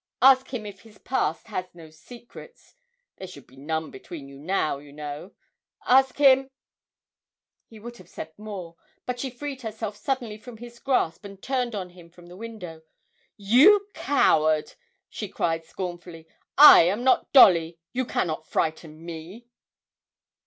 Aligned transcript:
Ask 0.23 0.51
him 0.51 0.65
if 0.65 0.79
his 0.79 0.97
past 0.97 1.45
has 1.45 1.67
no 1.75 1.91
secrets 1.91 2.73
(there 3.17 3.27
should 3.27 3.45
be 3.45 3.55
none 3.55 3.91
between 3.91 4.27
you 4.27 4.39
now, 4.39 4.79
you 4.79 4.91
know): 4.91 5.35
ask 5.85 6.17
him' 6.17 6.49
He 7.69 7.77
would 7.79 7.97
have 7.97 8.09
said 8.09 8.33
more, 8.35 8.77
but 9.05 9.19
she 9.19 9.29
freed 9.29 9.61
herself 9.61 9.95
suddenly 9.95 10.39
from 10.39 10.57
his 10.57 10.79
grasp 10.79 11.23
and 11.23 11.39
turned 11.39 11.75
on 11.75 11.91
him 11.91 12.09
from 12.09 12.25
the 12.25 12.35
window. 12.35 12.81
'You 13.37 13.89
coward,' 13.93 14.73
she 15.07 15.29
cried 15.29 15.65
scornfully, 15.65 16.25
'I 16.57 16.81
am 16.87 17.03
not 17.03 17.31
Dolly 17.31 17.77
you 17.93 18.03
cannot 18.07 18.47
frighten 18.47 19.05
me!' 19.05 19.45